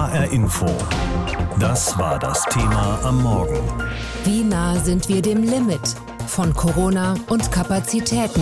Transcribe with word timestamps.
HR 0.00 0.32
Info. 0.32 0.66
Das 1.58 1.98
war 1.98 2.18
das 2.18 2.42
Thema 2.46 2.98
am 3.04 3.22
Morgen. 3.22 3.60
Wie 4.24 4.42
nah 4.42 4.74
sind 4.76 5.10
wir 5.10 5.20
dem 5.20 5.42
Limit 5.42 5.94
von 6.26 6.54
Corona 6.54 7.16
und 7.28 7.52
Kapazitäten? 7.52 8.40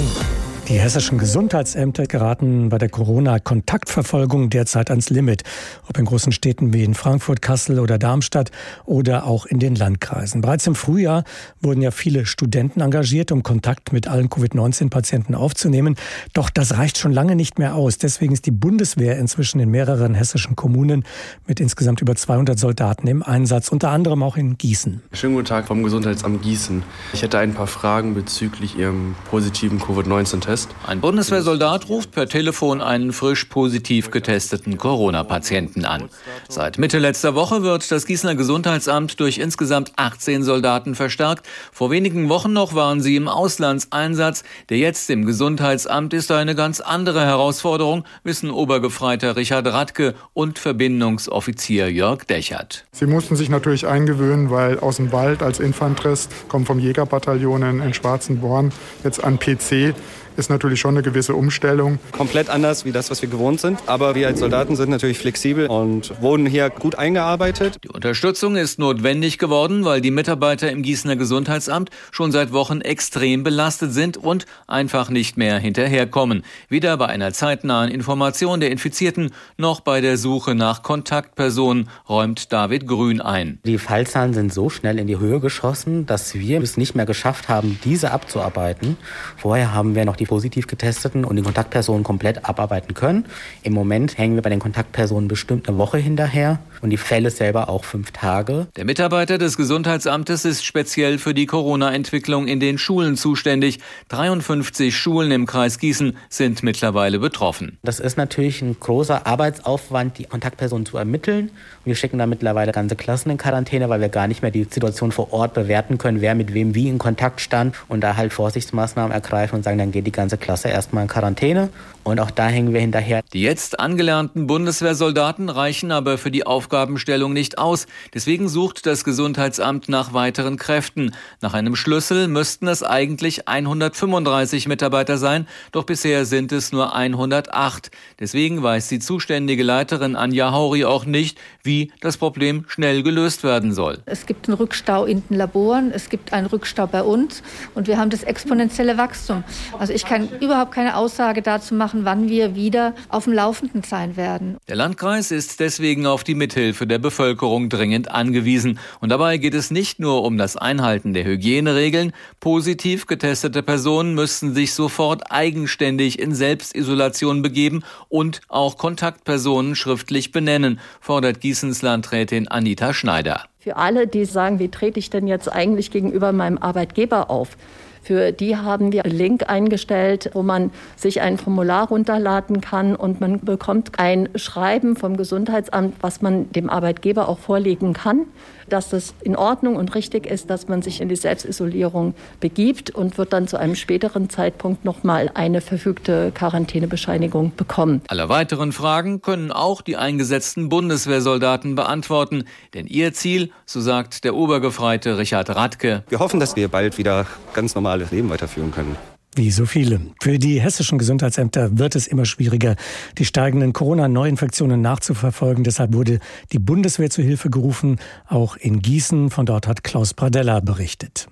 Die 0.68 0.78
hessischen 0.78 1.16
Gesundheitsämter 1.16 2.06
geraten 2.06 2.68
bei 2.68 2.76
der 2.76 2.90
Corona-Kontaktverfolgung 2.90 4.50
derzeit 4.50 4.90
ans 4.90 5.08
Limit. 5.08 5.42
Ob 5.88 5.96
in 5.96 6.04
großen 6.04 6.30
Städten 6.30 6.74
wie 6.74 6.84
in 6.84 6.92
Frankfurt, 6.92 7.40
Kassel 7.40 7.80
oder 7.80 7.96
Darmstadt 7.96 8.50
oder 8.84 9.24
auch 9.24 9.46
in 9.46 9.60
den 9.60 9.74
Landkreisen. 9.74 10.42
Bereits 10.42 10.66
im 10.66 10.74
Frühjahr 10.74 11.24
wurden 11.62 11.80
ja 11.80 11.90
viele 11.90 12.26
Studenten 12.26 12.82
engagiert, 12.82 13.32
um 13.32 13.42
Kontakt 13.42 13.94
mit 13.94 14.08
allen 14.08 14.28
Covid-19-Patienten 14.28 15.34
aufzunehmen. 15.34 15.96
Doch 16.34 16.50
das 16.50 16.76
reicht 16.76 16.98
schon 16.98 17.12
lange 17.12 17.34
nicht 17.34 17.58
mehr 17.58 17.74
aus. 17.74 17.96
Deswegen 17.96 18.34
ist 18.34 18.44
die 18.44 18.50
Bundeswehr 18.50 19.18
inzwischen 19.18 19.60
in 19.60 19.70
mehreren 19.70 20.12
hessischen 20.12 20.54
Kommunen 20.54 21.04
mit 21.46 21.60
insgesamt 21.60 22.02
über 22.02 22.14
200 22.14 22.58
Soldaten 22.58 23.06
im 23.06 23.22
Einsatz, 23.22 23.70
unter 23.70 23.88
anderem 23.88 24.22
auch 24.22 24.36
in 24.36 24.58
Gießen. 24.58 25.00
Schönen 25.14 25.32
guten 25.32 25.46
Tag 25.46 25.66
vom 25.66 25.82
Gesundheitsamt 25.82 26.42
Gießen. 26.42 26.82
Ich 27.14 27.22
hätte 27.22 27.38
ein 27.38 27.54
paar 27.54 27.68
Fragen 27.68 28.12
bezüglich 28.12 28.76
Ihrem 28.76 29.14
positiven 29.30 29.78
Covid-19-Test 29.78 30.57
ist. 30.58 30.68
Ein 30.86 31.00
Bundeswehrsoldat 31.00 31.88
ruft 31.88 32.10
per 32.10 32.28
Telefon 32.28 32.80
einen 32.80 33.12
frisch 33.12 33.44
positiv 33.44 34.10
getesteten 34.10 34.76
Corona-Patienten 34.76 35.84
an. 35.84 36.08
Seit 36.48 36.78
Mitte 36.78 36.98
letzter 36.98 37.34
Woche 37.34 37.62
wird 37.62 37.90
das 37.92 38.06
Gießener 38.06 38.34
Gesundheitsamt 38.34 39.20
durch 39.20 39.38
insgesamt 39.38 39.92
18 39.96 40.42
Soldaten 40.42 40.94
verstärkt. 40.94 41.46
Vor 41.72 41.90
wenigen 41.90 42.28
Wochen 42.28 42.52
noch 42.52 42.74
waren 42.74 43.00
sie 43.00 43.14
im 43.14 43.28
Auslandseinsatz. 43.28 44.42
Der 44.68 44.78
jetzt 44.78 45.10
im 45.10 45.26
Gesundheitsamt 45.26 46.12
ist 46.12 46.32
eine 46.32 46.54
ganz 46.54 46.80
andere 46.80 47.24
Herausforderung, 47.24 48.04
wissen 48.24 48.50
Obergefreiter 48.50 49.36
Richard 49.36 49.66
Radke 49.66 50.14
und 50.32 50.58
Verbindungsoffizier 50.58 51.90
Jörg 51.90 52.24
Dechert. 52.24 52.84
Sie 52.92 53.06
mussten 53.06 53.36
sich 53.36 53.48
natürlich 53.48 53.86
eingewöhnen, 53.86 54.50
weil 54.50 54.80
aus 54.80 54.96
dem 54.96 55.12
Wald 55.12 55.42
als 55.42 55.60
Infanterist, 55.60 56.32
kommen 56.48 56.66
vom 56.66 56.78
Jägerbataillon 56.78 57.80
in 57.80 57.94
Schwarzenborn, 57.94 58.72
jetzt 59.04 59.22
an 59.22 59.38
PC 59.38 59.94
ist 60.38 60.50
natürlich 60.50 60.78
schon 60.78 60.94
eine 60.94 61.02
gewisse 61.02 61.34
Umstellung. 61.34 61.98
Komplett 62.12 62.48
anders 62.48 62.84
wie 62.84 62.92
das, 62.92 63.10
was 63.10 63.20
wir 63.22 63.28
gewohnt 63.28 63.60
sind. 63.60 63.80
Aber 63.86 64.14
wir 64.14 64.28
als 64.28 64.38
Soldaten 64.38 64.76
sind 64.76 64.88
natürlich 64.88 65.18
flexibel 65.18 65.66
und 65.66 66.22
wurden 66.22 66.46
hier 66.46 66.70
gut 66.70 66.94
eingearbeitet. 66.94 67.78
Die 67.82 67.88
Unterstützung 67.88 68.54
ist 68.54 68.78
notwendig 68.78 69.38
geworden, 69.38 69.84
weil 69.84 70.00
die 70.00 70.12
Mitarbeiter 70.12 70.70
im 70.70 70.82
Gießener 70.82 71.16
Gesundheitsamt 71.16 71.90
schon 72.12 72.30
seit 72.30 72.52
Wochen 72.52 72.80
extrem 72.80 73.42
belastet 73.42 73.92
sind 73.92 74.16
und 74.16 74.46
einfach 74.68 75.10
nicht 75.10 75.36
mehr 75.36 75.58
hinterherkommen. 75.58 76.44
Weder 76.68 76.96
bei 76.96 77.06
einer 77.06 77.32
zeitnahen 77.32 77.90
Information 77.90 78.60
der 78.60 78.70
Infizierten 78.70 79.32
noch 79.56 79.80
bei 79.80 80.00
der 80.00 80.16
Suche 80.16 80.54
nach 80.54 80.84
Kontaktpersonen, 80.84 81.88
räumt 82.08 82.52
David 82.52 82.86
Grün 82.86 83.20
ein. 83.20 83.58
Die 83.64 83.78
Fallzahlen 83.78 84.34
sind 84.34 84.54
so 84.54 84.70
schnell 84.70 85.00
in 85.00 85.08
die 85.08 85.18
Höhe 85.18 85.40
geschossen, 85.40 86.06
dass 86.06 86.34
wir 86.34 86.62
es 86.62 86.76
nicht 86.76 86.94
mehr 86.94 87.06
geschafft 87.06 87.48
haben, 87.48 87.80
diese 87.82 88.12
abzuarbeiten. 88.12 88.96
Vorher 89.36 89.74
haben 89.74 89.96
wir 89.96 90.04
noch 90.04 90.14
die 90.14 90.27
positiv 90.28 90.68
getesteten 90.68 91.24
und 91.24 91.34
die 91.34 91.42
Kontaktpersonen 91.42 92.04
komplett 92.04 92.44
abarbeiten 92.44 92.94
können. 92.94 93.24
Im 93.64 93.72
Moment 93.72 94.16
hängen 94.16 94.36
wir 94.36 94.42
bei 94.42 94.50
den 94.50 94.60
Kontaktpersonen 94.60 95.26
bestimmt 95.26 95.68
eine 95.68 95.78
Woche 95.78 95.98
hinterher 95.98 96.60
und 96.80 96.90
die 96.90 96.96
Fälle 96.96 97.30
selber 97.30 97.68
auch 97.68 97.84
fünf 97.84 98.12
Tage. 98.12 98.68
Der 98.76 98.84
Mitarbeiter 98.84 99.38
des 99.38 99.56
Gesundheitsamtes 99.56 100.44
ist 100.44 100.64
speziell 100.64 101.18
für 101.18 101.34
die 101.34 101.46
Corona-Entwicklung 101.46 102.46
in 102.46 102.60
den 102.60 102.78
Schulen 102.78 103.16
zuständig. 103.16 103.80
53 104.10 104.96
Schulen 104.96 105.32
im 105.32 105.46
Kreis 105.46 105.78
Gießen 105.78 106.16
sind 106.28 106.62
mittlerweile 106.62 107.18
betroffen. 107.18 107.78
Das 107.82 107.98
ist 107.98 108.16
natürlich 108.16 108.62
ein 108.62 108.76
großer 108.78 109.26
Arbeitsaufwand, 109.26 110.18
die 110.18 110.24
Kontaktpersonen 110.24 110.86
zu 110.86 110.98
ermitteln. 110.98 111.50
Wir 111.84 111.94
schicken 111.94 112.18
da 112.18 112.26
mittlerweile 112.26 112.72
ganze 112.72 112.96
Klassen 112.96 113.30
in 113.30 113.38
Quarantäne, 113.38 113.88
weil 113.88 114.00
wir 114.00 114.10
gar 114.10 114.28
nicht 114.28 114.42
mehr 114.42 114.50
die 114.50 114.64
Situation 114.64 115.10
vor 115.10 115.32
Ort 115.32 115.54
bewerten 115.54 115.96
können, 115.98 116.20
wer 116.20 116.34
mit 116.34 116.52
wem 116.54 116.74
wie 116.74 116.88
in 116.88 116.98
Kontakt 116.98 117.40
stand 117.40 117.74
und 117.88 118.02
da 118.02 118.16
halt 118.16 118.32
Vorsichtsmaßnahmen 118.32 119.12
ergreifen 119.12 119.56
und 119.56 119.62
sagen, 119.62 119.78
dann 119.78 119.90
geht 119.90 120.06
die 120.08 120.12
ganze 120.12 120.38
Klasse 120.38 120.68
erstmal 120.68 121.02
in 121.02 121.08
Quarantäne. 121.08 121.70
Und 122.02 122.20
auch 122.20 122.30
da 122.30 122.46
hängen 122.46 122.72
wir 122.72 122.80
hinterher. 122.80 123.20
Die 123.34 123.42
jetzt 123.42 123.78
angelernten 123.78 124.46
Bundeswehrsoldaten 124.46 125.50
reichen 125.50 125.92
aber 125.92 126.16
für 126.16 126.30
die 126.30 126.46
Aufgabenstellung 126.46 127.34
nicht 127.34 127.58
aus. 127.58 127.86
Deswegen 128.14 128.48
sucht 128.48 128.86
das 128.86 129.04
Gesundheitsamt 129.04 129.90
nach 129.90 130.14
weiteren 130.14 130.56
Kräften. 130.56 131.14
Nach 131.42 131.52
einem 131.52 131.76
Schlüssel 131.76 132.26
müssten 132.28 132.66
es 132.66 132.82
eigentlich 132.82 133.46
135 133.46 134.68
Mitarbeiter 134.68 135.18
sein, 135.18 135.46
doch 135.70 135.84
bisher 135.84 136.24
sind 136.24 136.50
es 136.52 136.72
nur 136.72 136.96
108. 136.96 137.90
Deswegen 138.20 138.62
weiß 138.62 138.88
die 138.88 138.98
zuständige 138.98 139.62
Leiterin 139.62 140.16
Anja 140.16 140.50
Hauri 140.50 140.84
auch 140.84 141.04
nicht, 141.04 141.38
wie 141.62 141.92
das 142.00 142.16
Problem 142.16 142.64
schnell 142.66 143.04
gelöst 143.04 143.44
werden 143.44 143.72
soll. 143.72 143.98
Es 144.06 144.26
gibt 144.26 144.48
einen 144.48 144.56
Rückstau 144.56 145.04
in 145.04 145.22
den 145.28 145.36
Laboren, 145.36 145.92
es 145.92 146.08
gibt 146.08 146.32
einen 146.32 146.46
Rückstau 146.46 146.88
bei 146.88 147.02
uns 147.02 147.44
und 147.76 147.86
wir 147.86 147.96
haben 147.96 148.10
das 148.10 148.24
exponentielle 148.24 148.98
Wachstum. 148.98 149.44
Also 149.78 149.92
ich 149.92 150.04
kann 150.04 150.28
überhaupt 150.40 150.72
keine 150.72 150.96
Aussage 150.96 151.42
dazu 151.42 151.74
machen, 151.74 152.04
wann 152.04 152.28
wir 152.28 152.56
wieder 152.56 152.94
auf 153.08 153.24
dem 153.24 153.34
Laufenden 153.34 153.84
sein 153.84 154.16
werden. 154.16 154.56
Der 154.68 154.74
Landkreis 154.76 155.30
ist 155.30 155.60
deswegen 155.60 156.06
auf 156.06 156.24
die 156.24 156.34
Mithilfe 156.34 156.88
der 156.88 156.98
Bevölkerung 156.98 157.68
dringend 157.68 158.10
angewiesen. 158.10 158.80
Und 159.00 159.10
dabei 159.10 159.36
geht 159.36 159.54
es 159.54 159.70
nicht 159.70 160.00
nur 160.00 160.24
um 160.24 160.38
das 160.38 160.56
Einhalten 160.56 161.14
der 161.14 161.24
Hygieneregeln. 161.24 162.12
Positiv 162.40 163.06
getestete 163.06 163.62
Personen 163.62 164.14
müssten 164.14 164.54
sich 164.54 164.74
sofort 164.74 165.30
eigenständig 165.30 166.18
in 166.18 166.34
Selbstisolation 166.34 167.42
begeben 167.42 167.84
und 168.08 168.40
auch 168.48 168.76
Kontaktpersonen 168.76 169.74
schriftlich 169.74 170.32
benennen, 170.32 170.80
fordert 171.00 171.40
Gießens 171.40 171.82
Landrätin 171.82 172.48
Anita 172.48 172.92
Schneider. 172.94 173.42
Für 173.58 173.76
alle, 173.76 174.06
die 174.06 174.24
sagen, 174.24 174.58
wie 174.58 174.68
trete 174.68 174.98
ich 174.98 175.10
denn 175.10 175.26
jetzt 175.26 175.52
eigentlich 175.52 175.90
gegenüber 175.90 176.32
meinem 176.32 176.58
Arbeitgeber 176.58 177.30
auf? 177.30 177.56
Für 178.02 178.32
die 178.32 178.56
haben 178.56 178.92
wir 178.92 179.04
einen 179.04 179.14
Link 179.14 179.50
eingestellt, 179.50 180.30
wo 180.32 180.42
man 180.42 180.70
sich 180.96 181.20
ein 181.20 181.36
Formular 181.36 181.88
runterladen 181.88 182.62
kann 182.62 182.96
und 182.96 183.20
man 183.20 183.40
bekommt 183.40 183.98
ein 183.98 184.30
Schreiben 184.34 184.96
vom 184.96 185.16
Gesundheitsamt, 185.16 185.96
was 186.00 186.22
man 186.22 186.50
dem 186.52 186.70
Arbeitgeber 186.70 187.28
auch 187.28 187.38
vorlegen 187.38 187.92
kann, 187.92 188.26
dass 188.72 188.90
das 188.90 189.14
in 189.22 189.36
Ordnung 189.36 189.76
und 189.76 189.94
richtig 189.94 190.26
ist, 190.26 190.50
dass 190.50 190.68
man 190.68 190.82
sich 190.82 191.00
in 191.00 191.08
die 191.08 191.16
Selbstisolierung 191.16 192.14
begibt 192.40 192.90
und 192.90 193.18
wird 193.18 193.32
dann 193.32 193.48
zu 193.48 193.56
einem 193.56 193.74
späteren 193.74 194.30
Zeitpunkt 194.30 194.84
nochmal 194.84 195.30
eine 195.34 195.60
verfügte 195.60 196.32
Quarantänebescheinigung 196.32 197.52
bekommen. 197.56 198.02
Alle 198.08 198.28
weiteren 198.28 198.72
Fragen 198.72 199.22
können 199.22 199.52
auch 199.52 199.82
die 199.82 199.96
eingesetzten 199.96 200.68
Bundeswehrsoldaten 200.68 201.74
beantworten, 201.74 202.44
denn 202.74 202.86
ihr 202.86 203.12
Ziel, 203.12 203.50
so 203.66 203.80
sagt 203.80 204.24
der 204.24 204.34
Obergefreite 204.34 205.18
Richard 205.18 205.50
Radke. 205.50 206.04
Wir 206.08 206.18
hoffen, 206.18 206.40
dass 206.40 206.56
wir 206.56 206.68
bald 206.68 206.98
wieder 206.98 207.26
ganz 207.54 207.74
normales 207.74 208.10
Leben 208.10 208.30
weiterführen 208.30 208.70
können. 208.70 208.96
Wie 209.38 209.52
so 209.52 209.66
viele. 209.66 210.00
Für 210.20 210.36
die 210.36 210.60
hessischen 210.60 210.98
Gesundheitsämter 210.98 211.78
wird 211.78 211.94
es 211.94 212.08
immer 212.08 212.24
schwieriger, 212.24 212.74
die 213.18 213.24
steigenden 213.24 213.72
Corona-Neuinfektionen 213.72 214.80
nachzuverfolgen. 214.80 215.62
Deshalb 215.62 215.92
wurde 215.92 216.18
die 216.50 216.58
Bundeswehr 216.58 217.08
zu 217.08 217.22
Hilfe 217.22 217.48
gerufen, 217.48 218.00
auch 218.26 218.56
in 218.56 218.82
Gießen. 218.82 219.30
Von 219.30 219.46
dort 219.46 219.68
hat 219.68 219.84
Klaus 219.84 220.12
Pradella 220.12 220.58
berichtet. 220.58 221.28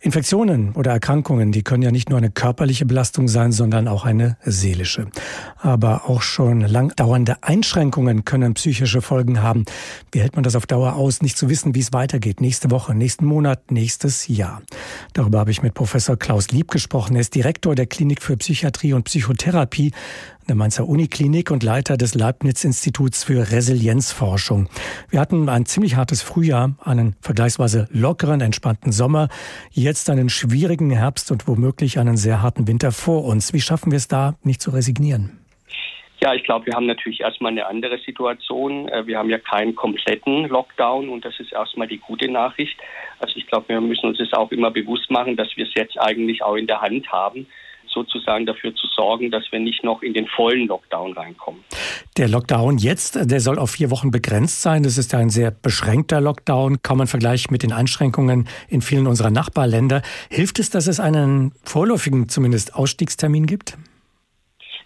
Infektionen 0.00 0.74
oder 0.74 0.92
Erkrankungen, 0.92 1.50
die 1.50 1.64
können 1.64 1.82
ja 1.82 1.90
nicht 1.90 2.08
nur 2.08 2.18
eine 2.18 2.30
körperliche 2.30 2.86
Belastung 2.86 3.26
sein, 3.26 3.50
sondern 3.50 3.88
auch 3.88 4.04
eine 4.04 4.36
seelische. 4.44 5.08
Aber 5.56 6.08
auch 6.08 6.22
schon 6.22 6.60
lang 6.60 6.94
dauernde 6.94 7.42
Einschränkungen 7.42 8.24
können 8.24 8.54
psychische 8.54 9.02
Folgen 9.02 9.42
haben. 9.42 9.64
Wie 10.12 10.20
hält 10.20 10.36
man 10.36 10.44
das 10.44 10.54
auf 10.54 10.66
Dauer 10.66 10.94
aus, 10.94 11.20
nicht 11.20 11.36
zu 11.36 11.48
wissen, 11.48 11.74
wie 11.74 11.80
es 11.80 11.92
weitergeht? 11.92 12.40
Nächste 12.40 12.70
Woche, 12.70 12.94
nächsten 12.94 13.26
Monat, 13.26 13.72
nächstes 13.72 14.28
Jahr. 14.28 14.62
Darüber 15.14 15.40
habe 15.40 15.50
ich 15.50 15.62
mit 15.62 15.74
Professor 15.74 16.16
Klaus 16.16 16.52
Lieb 16.52 16.70
gesprochen. 16.70 17.16
Er 17.16 17.22
ist 17.22 17.34
Direktor 17.34 17.74
der 17.74 17.86
Klinik 17.86 18.22
für 18.22 18.36
Psychiatrie 18.36 18.92
und 18.92 19.02
Psychotherapie 19.02 19.90
der 20.48 20.56
Mainzer 20.56 20.88
Uniklinik 20.88 21.50
und 21.50 21.62
Leiter 21.62 21.96
des 21.96 22.14
Leibniz-Instituts 22.14 23.24
für 23.24 23.52
Resilienzforschung. 23.52 24.68
Wir 25.10 25.20
hatten 25.20 25.48
ein 25.48 25.66
ziemlich 25.66 25.96
hartes 25.96 26.22
Frühjahr, 26.22 26.74
einen 26.82 27.16
vergleichsweise 27.20 27.86
lockeren, 27.90 28.40
entspannten 28.40 28.90
Sommer, 28.90 29.28
jetzt 29.70 30.08
einen 30.08 30.30
schwierigen 30.30 30.90
Herbst 30.90 31.30
und 31.30 31.46
womöglich 31.46 31.98
einen 31.98 32.16
sehr 32.16 32.40
harten 32.42 32.66
Winter 32.66 32.92
vor 32.92 33.24
uns. 33.24 33.52
Wie 33.52 33.60
schaffen 33.60 33.92
wir 33.92 33.98
es 33.98 34.08
da, 34.08 34.36
nicht 34.42 34.62
zu 34.62 34.70
resignieren? 34.70 35.38
Ja, 36.20 36.34
ich 36.34 36.42
glaube, 36.42 36.66
wir 36.66 36.74
haben 36.74 36.86
natürlich 36.86 37.20
erstmal 37.20 37.52
eine 37.52 37.66
andere 37.66 37.98
Situation. 37.98 38.88
Äh, 38.88 39.06
wir 39.06 39.18
haben 39.18 39.30
ja 39.30 39.38
keinen 39.38 39.74
kompletten 39.76 40.48
Lockdown 40.48 41.10
und 41.10 41.24
das 41.24 41.38
ist 41.38 41.52
erstmal 41.52 41.86
die 41.86 41.98
gute 41.98 42.28
Nachricht. 42.30 42.76
Also 43.20 43.36
ich 43.36 43.46
glaube, 43.46 43.68
wir 43.68 43.80
müssen 43.80 44.06
uns 44.06 44.18
das 44.18 44.32
auch 44.32 44.50
immer 44.50 44.70
bewusst 44.70 45.10
machen, 45.10 45.36
dass 45.36 45.56
wir 45.56 45.66
es 45.66 45.74
jetzt 45.74 45.98
eigentlich 46.00 46.42
auch 46.42 46.56
in 46.56 46.66
der 46.66 46.80
Hand 46.80 47.12
haben 47.12 47.46
sozusagen 47.90 48.46
dafür 48.46 48.74
zu 48.74 48.86
sorgen, 48.88 49.30
dass 49.30 49.44
wir 49.50 49.60
nicht 49.60 49.84
noch 49.84 50.02
in 50.02 50.14
den 50.14 50.26
vollen 50.26 50.66
Lockdown 50.66 51.12
reinkommen. 51.12 51.62
Der 52.16 52.28
Lockdown 52.28 52.78
jetzt, 52.78 53.30
der 53.30 53.40
soll 53.40 53.58
auf 53.58 53.70
vier 53.70 53.90
Wochen 53.90 54.10
begrenzt 54.10 54.62
sein. 54.62 54.82
Das 54.82 54.98
ist 54.98 55.14
ein 55.14 55.30
sehr 55.30 55.50
beschränkter 55.50 56.20
Lockdown, 56.20 56.82
kaum 56.82 57.00
ein 57.00 57.06
Vergleich 57.06 57.50
mit 57.50 57.62
den 57.62 57.72
Einschränkungen 57.72 58.48
in 58.68 58.82
vielen 58.82 59.06
unserer 59.06 59.30
Nachbarländer. 59.30 60.02
Hilft 60.30 60.58
es, 60.58 60.70
dass 60.70 60.86
es 60.86 61.00
einen 61.00 61.52
vorläufigen 61.64 62.28
zumindest 62.28 62.74
Ausstiegstermin 62.74 63.46
gibt? 63.46 63.76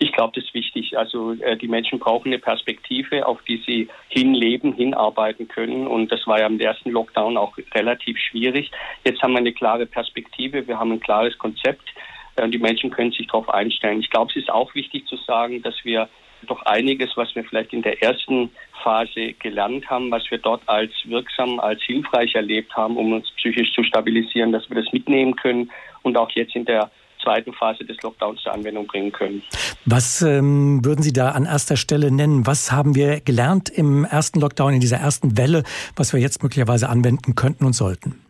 Ich 0.03 0.11
glaube, 0.11 0.33
das 0.35 0.45
ist 0.45 0.55
wichtig. 0.55 0.99
Also 0.99 1.33
äh, 1.35 1.57
die 1.57 1.69
Menschen 1.69 2.01
brauchen 2.01 2.29
eine 2.29 2.41
Perspektive, 2.41 3.25
auf 3.25 3.41
die 3.45 3.63
sie 3.65 3.89
hinleben, 4.09 4.73
hinarbeiten 4.73 5.47
können. 5.47 5.87
Und 5.87 6.11
das 6.11 6.27
war 6.27 6.41
ja 6.41 6.47
im 6.49 6.59
ersten 6.59 6.91
Lockdown 6.91 7.37
auch 7.37 7.57
relativ 7.73 8.19
schwierig. 8.19 8.73
Jetzt 9.05 9.23
haben 9.23 9.33
wir 9.33 9.39
eine 9.39 9.53
klare 9.53 9.87
Perspektive, 9.87 10.67
wir 10.67 10.77
haben 10.77 10.91
ein 10.91 10.99
klares 10.99 11.39
Konzept. 11.39 11.89
Äh, 12.37 12.49
die 12.49 12.59
Menschen 12.59 12.91
können 12.91 13.13
sich 13.13 13.27
darauf 13.27 13.49
einstellen. 13.49 14.01
Ich 14.01 14.11
glaube, 14.11 14.31
es 14.31 14.37
ist 14.37 14.51
auch 14.51 14.75
wichtig 14.75 15.07
zu 15.07 15.17
sagen, 15.17 15.63
dass 15.63 15.75
wir 15.85 16.09
doch 16.47 16.63
einiges, 16.63 17.11
was 17.17 17.35
wir 17.35 17.45
vielleicht 17.45 17.73
in 17.73 17.83
der 17.83 18.03
ersten 18.03 18.51
Phase 18.83 19.33
gelernt 19.35 19.89
haben, 19.89 20.11
was 20.11 20.29
wir 20.31 20.39
dort 20.39 20.63
als 20.67 20.91
wirksam, 21.05 21.61
als 21.61 21.83
hilfreich 21.83 22.35
erlebt 22.35 22.75
haben, 22.75 22.97
um 22.97 23.13
uns 23.13 23.31
psychisch 23.37 23.73
zu 23.75 23.85
stabilisieren, 23.85 24.53
dass 24.53 24.69
wir 24.69 24.83
das 24.83 24.93
mitnehmen 24.93 25.37
können 25.37 25.71
und 26.03 26.17
auch 26.17 26.31
jetzt 26.31 26.57
in 26.57 26.65
der 26.65 26.91
zweiten 27.23 27.53
Phase 27.53 27.85
des 27.85 27.97
Lockdowns 28.03 28.43
zur 28.43 28.53
Anwendung 28.53 28.87
bringen 28.89 29.13
können. 29.13 29.43
Was 29.85 30.23
ähm, 30.23 30.85
würden 30.85 31.03
Sie 31.03 31.13
da 31.13 31.31
an 31.31 31.45
erster 31.45 31.77
Stelle 31.77 32.11
nennen? 32.11 32.47
Was 32.47 32.73
haben 32.73 32.97
wir 32.97 33.21
gelernt 33.21 33.69
im 33.69 34.05
ersten 34.05 34.41
Lockdown, 34.41 34.75
in 34.75 34.81
dieser 34.81 34.97
ersten 34.97 35.37
Welle, 35.37 35.63
was 35.95 36.13
wir 36.13 36.21
jetzt 36.21 36.43
möglicherweise 36.43 36.89
anwenden 36.89 37.37
könnten 37.37 37.65
und 37.65 37.75
sollten? 37.75 38.21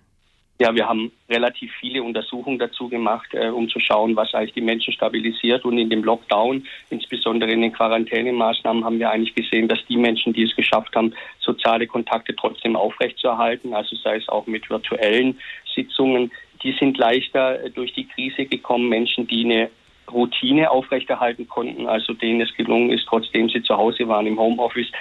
Ja, 0.63 0.73
wir 0.77 0.89
haben 0.89 1.11
relativ 1.29 1.73
viele 1.81 2.05
Untersuchungen 2.05 2.57
dazu 2.57 2.89
gemacht, 2.89 3.35
äh, 3.35 3.49
um 3.49 3.69
zu 3.69 3.81
schauen, 3.81 4.15
was 4.15 4.33
eigentlich 4.33 4.53
die 4.53 4.61
Menschen 4.61 4.93
stabilisiert. 4.93 5.65
Und 5.65 5.77
in 5.77 5.91
dem 5.91 6.05
Lockdown, 6.05 6.65
insbesondere 6.89 7.51
in 7.51 7.63
den 7.63 7.73
Quarantänemaßnahmen, 7.73 8.85
haben 8.85 9.01
wir 9.01 9.11
eigentlich 9.11 9.35
gesehen, 9.35 9.67
dass 9.67 9.85
die 9.89 9.97
Menschen, 9.97 10.33
die 10.33 10.45
es 10.45 10.55
geschafft 10.55 10.95
haben, 10.95 11.15
soziale 11.41 11.89
Kontakte 11.89 12.37
trotzdem 12.37 12.77
aufrechtzuerhalten, 12.77 13.75
also 13.75 13.97
sei 13.97 14.15
es 14.19 14.29
auch 14.29 14.47
mit 14.47 14.71
virtuellen 14.71 15.41
Sitzungen, 15.75 16.31
die 16.63 16.71
sind 16.79 16.97
leichter 16.97 17.69
durch 17.71 17.93
die 17.95 18.07
Krise 18.07 18.47
gekommen. 18.47 18.89
Menschen, 18.89 19.27
die 19.27 19.45
eine 19.45 19.69
Routine 20.13 20.71
aufrechterhalten 20.71 21.49
konnten, 21.49 21.89
also 21.89 22.13
denen 22.13 22.41
es 22.41 22.55
gelungen 22.55 22.91
ist, 22.91 23.07
trotzdem 23.09 23.49
sie 23.49 23.65
zu 23.65 23.77
Hause 23.77 24.07
waren 24.07 24.29
im 24.29 24.39
Homeoffice, 24.39 24.93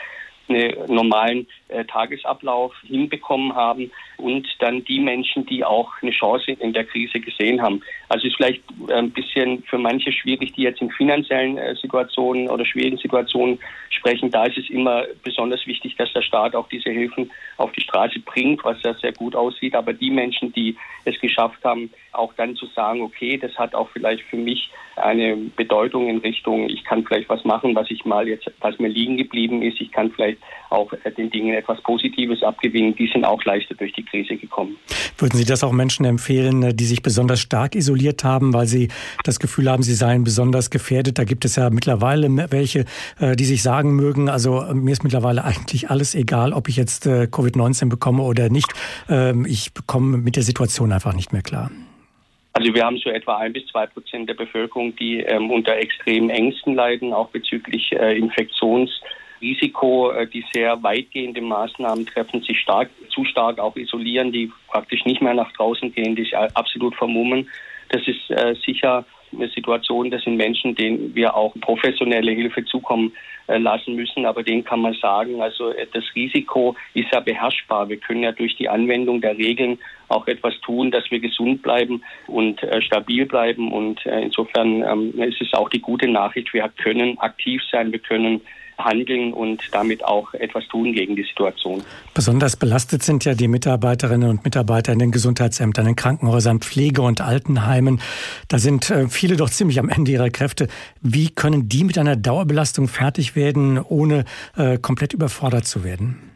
einen 0.48 0.94
normalen 0.94 1.48
äh, 1.70 1.86
Tagesablauf 1.86 2.74
hinbekommen 2.84 3.56
haben 3.56 3.92
und 4.18 4.48
dann 4.60 4.84
die 4.84 5.00
Menschen, 5.00 5.46
die 5.46 5.64
auch 5.64 5.90
eine 6.02 6.12
Chance 6.12 6.52
in 6.52 6.74
der 6.74 6.86
Krise 6.86 7.20
gesehen 7.20 7.62
haben. 7.62 7.82
Also 8.10 8.28
ist 8.28 8.36
vielleicht 8.36 8.62
äh, 8.88 8.94
ein 8.94 9.12
bisschen 9.12 9.64
für 9.64 9.78
manche 9.78 10.12
schwierig, 10.12 10.54
die 10.54 10.64
jetzt 10.64 10.82
in 10.82 10.92
finanziellen 10.92 11.58
äh, 11.58 11.76
Situationen 11.76 12.50
oder 12.50 12.66
schwierigen 12.66 12.98
Situationen 12.98 13.60
sprechen. 13.90 14.32
Da 14.32 14.46
ist 14.46 14.58
es 14.58 14.70
immer 14.70 15.06
besonders 15.24 15.66
wichtig, 15.68 15.96
dass 15.98 16.12
der 16.14 16.22
Staat 16.22 16.56
auch 16.56 16.68
diese 16.70 16.90
Hilfen 16.90 17.32
auf 17.58 17.72
die 17.72 17.82
Straße 17.82 18.20
bringt, 18.20 18.64
was 18.64 18.82
ja 18.84 18.94
sehr 18.96 19.14
gut 19.14 19.36
aussieht. 19.36 19.76
Aber 19.76 19.94
die 19.94 20.12
Menschen, 20.12 20.52
die 20.54 20.76
es 21.06 21.20
geschafft 21.20 21.64
haben, 21.64 21.90
auch 22.12 22.34
dann 22.34 22.56
zu 22.56 22.66
sagen, 22.68 23.02
okay, 23.02 23.38
das 23.38 23.58
hat 23.58 23.74
auch 23.74 23.90
vielleicht 23.90 24.24
für 24.24 24.38
mich 24.38 24.70
eine 24.96 25.36
Bedeutung 25.56 26.10
in 26.10 26.18
Richtung, 26.18 26.70
ich 26.70 26.84
kann 26.84 27.04
vielleicht 27.06 27.30
was 27.30 27.44
machen, 27.46 27.76
was 27.76 27.90
ich 27.90 28.06
mal 28.06 28.28
jetzt, 28.28 28.52
was 28.60 28.78
mir 28.80 28.90
liegen 28.90 29.18
geblieben 29.18 29.62
ist. 29.62 29.80
Ich 29.80 29.92
kann 29.92 30.12
vielleicht 30.12 30.40
auch 30.70 30.92
äh, 30.94 31.12
den 31.12 31.30
Dingen 31.30 31.54
etwas 31.54 31.82
Positives 31.82 32.44
abgewinnen. 32.44 32.96
Die 32.96 33.08
sind 33.08 33.26
auch 33.26 33.44
leichter 33.44 33.76
durch 33.76 33.94
die 33.94 34.04
Krise 34.04 34.38
gekommen. 34.38 34.78
Würden 35.18 35.38
Sie 35.38 35.46
das 35.46 35.64
auch 35.64 35.72
Menschen 35.72 36.06
empfehlen, 36.06 36.64
äh, 36.64 36.74
die 36.74 36.86
sich 36.86 37.02
besonders 37.02 37.40
stark 37.40 37.76
isoliert 37.76 38.24
haben, 38.24 38.54
weil 38.54 38.68
sie 38.68 38.90
das 39.24 39.40
Gefühl 39.40 39.70
haben, 39.70 39.84
sie 39.84 39.94
seien 39.94 40.24
besonders 40.24 40.70
gefährdet? 40.70 41.20
Da 41.20 41.24
gibt 41.24 41.46
es 41.46 41.56
ja 41.56 41.70
mittlerweile 41.70 42.30
welche, 42.52 42.86
äh, 43.20 43.36
die 43.36 43.46
sich 43.46 43.64
sagen 43.64 43.96
mögen, 43.96 44.30
also 44.30 44.62
mir 44.74 44.92
ist 44.92 45.04
mittlerweile 45.04 45.44
eigentlich 45.52 45.90
alles 45.90 46.16
egal, 46.16 46.54
ob 46.54 46.68
ich 46.70 46.78
jetzt 46.78 47.08
Covid-19 47.08 47.90
bekomme 47.90 48.24
oder 48.24 48.50
nicht. 48.50 48.72
Ähm, 49.10 49.46
ich 49.46 49.74
bekomme 49.74 50.18
mit 50.18 50.36
der 50.36 50.44
Situation 50.44 50.92
einfach 50.92 51.14
nicht 51.14 51.34
mehr 51.34 51.42
klar. 51.42 51.72
Also 52.54 52.74
wir 52.74 52.84
haben 52.84 52.98
so 52.98 53.10
etwa 53.10 53.38
ein 53.38 53.54
bis 53.54 53.66
zwei 53.68 53.88
Prozent 53.88 54.28
der 54.28 54.34
Bevölkerung, 54.34 54.96
die 54.98 55.20
ähm, 55.20 55.52
unter 55.52 55.76
extremen 55.78 56.30
Ängsten 56.30 56.76
leiden, 56.76 57.14
auch 57.14 57.30
bezüglich 57.30 57.92
äh, 57.94 58.18
Infektionsrisiko, 58.18 59.08
äh, 59.42 60.28
die 60.28 60.46
sehr 60.54 60.82
weitgehende 60.84 61.42
Maßnahmen 61.42 62.06
treffen, 62.06 62.42
sich 62.42 62.60
stark, 62.60 62.90
zu 63.10 63.26
stark 63.26 63.60
auch 63.60 63.76
isolieren, 63.76 64.32
die 64.32 64.52
praktisch 64.68 65.04
nicht 65.06 65.22
mehr 65.22 65.34
nach 65.34 65.52
draußen 65.54 65.94
gehen, 65.94 66.16
die 66.16 66.24
sich 66.24 66.38
absolut 66.38 66.96
vermummen. 66.96 67.50
Das 67.90 68.02
ist 68.08 68.30
äh, 68.30 68.56
sicher 68.66 69.06
eine 69.34 69.48
Situation, 69.48 70.12
das 70.12 70.24
sind 70.24 70.36
Menschen, 70.36 70.76
denen 70.76 71.16
wir 71.16 71.36
auch 71.36 71.54
professionelle 71.62 72.32
Hilfe 72.32 72.66
zukommen 72.66 73.14
äh, 73.48 73.58
lassen 73.58 73.96
müssen. 73.96 74.26
Aber 74.26 74.44
denen 74.44 74.64
kann 74.64 74.82
man 74.82 74.94
sagen, 74.94 75.42
also 75.42 75.74
das 75.94 76.04
Risiko 76.16 76.76
ist 76.94 77.12
ja 77.14 77.22
beherrschbar. 77.22 77.90
Wir 77.90 77.98
können 77.98 78.24
ja 78.24 78.34
durch 78.34 78.56
die 78.58 78.70
Anwendung 78.70 79.22
der 79.22 79.38
Regeln 79.38 79.80
auch 80.10 80.28
etwas 80.28 80.60
tun, 80.62 80.92
dass 80.92 81.10
wir 81.10 81.20
gesund 81.20 81.62
bleiben 81.62 82.04
und 82.28 82.60
stabil 82.82 83.26
bleiben. 83.26 83.72
Und 83.72 84.06
insofern 84.06 84.84
ähm, 84.84 85.22
ist 85.22 85.42
es 85.42 85.54
auch 85.54 85.70
die 85.70 85.80
gute 85.80 86.10
Nachricht, 86.10 86.54
wir 86.54 86.68
können 86.70 87.18
aktiv 87.20 87.62
sein, 87.72 87.92
wir 87.92 88.00
können 88.00 88.42
handeln 88.84 89.34
und 89.34 89.62
damit 89.72 90.04
auch 90.04 90.34
etwas 90.34 90.68
tun 90.68 90.94
gegen 90.94 91.16
die 91.16 91.24
Situation. 91.24 91.84
Besonders 92.14 92.56
belastet 92.56 93.04
sind 93.04 93.26
ja 93.26 93.34
die 93.34 93.48
Mitarbeiterinnen 93.48 94.30
und 94.30 94.44
Mitarbeiter 94.44 94.94
in 94.94 95.00
den 95.00 95.12
Gesundheitsämtern, 95.12 95.88
in 95.88 95.96
Krankenhäusern, 95.96 96.60
Pflege- 96.60 97.02
und 97.02 97.22
Altenheimen. 97.22 98.02
Da 98.48 98.58
sind 98.58 98.90
äh, 98.90 99.08
viele 99.08 99.38
doch 99.38 99.50
ziemlich 99.50 99.80
am 99.80 99.90
Ende 99.90 100.12
ihrer 100.12 100.30
Kräfte. 100.30 100.68
Wie 101.02 101.30
können 101.30 101.70
die 101.70 101.84
mit 101.84 101.98
einer 101.98 102.16
Dauerbelastung 102.16 102.88
fertig 102.88 103.36
werden, 103.36 103.80
ohne 103.80 104.26
äh, 104.58 104.78
komplett 104.78 105.14
überfordert 105.14 105.66
zu 105.66 105.84
werden? 105.84 106.32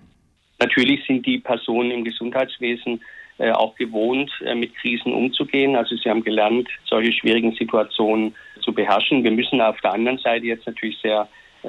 Natürlich 0.59 1.05
sind 1.05 1.25
die 1.25 1.39
Personen 1.39 1.91
im 1.91 2.03
Gesundheitswesen 2.03 3.01
äh, 3.37 3.51
auch 3.51 3.75
gewohnt, 3.75 4.31
äh, 4.45 4.55
mit 4.55 4.73
Krisen 4.75 5.13
umzugehen. 5.13 5.75
Also 5.75 5.95
sie 5.97 6.09
haben 6.09 6.23
gelernt, 6.23 6.69
solche 6.85 7.11
schwierigen 7.11 7.53
Situationen 7.53 8.33
zu 8.61 8.71
beherrschen. 8.71 9.23
Wir 9.25 9.31
müssen 9.31 9.59
auf 9.59 9.79
der 9.81 9.93
anderen 9.93 10.19
Seite 10.19 10.45
jetzt 10.45 10.65
natürlich 10.65 10.97
sehr 11.01 11.27